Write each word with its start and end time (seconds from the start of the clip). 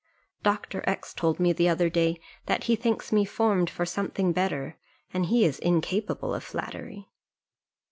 Dr. 0.41 0.83
X 0.87 1.13
told 1.13 1.39
me, 1.39 1.53
the 1.53 1.69
other 1.69 1.87
day, 1.87 2.19
that 2.47 2.63
he 2.63 2.75
thinks 2.75 3.11
me 3.11 3.23
formed 3.23 3.69
for 3.69 3.85
something 3.85 4.33
better, 4.33 4.79
and 5.13 5.27
he 5.27 5.45
is 5.45 5.59
incapable 5.59 6.33
of 6.33 6.43
flattery." 6.43 7.07